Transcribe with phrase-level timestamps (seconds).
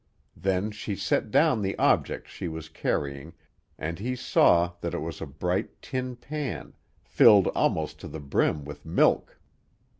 [0.35, 3.33] Then she set down the object she was carrying
[3.77, 8.65] and he saw that it was a bright tin pan, filled almost to the brim
[8.65, 9.37] with milk.